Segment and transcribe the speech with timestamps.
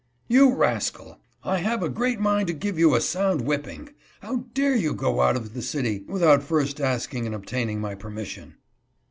[0.35, 1.19] "You rascal!
[1.43, 3.89] I have a great mind to give you a sound whipping.
[4.23, 8.09] How dare you go out of the city without first asking and obtaining my per
[8.09, 8.55] mission?"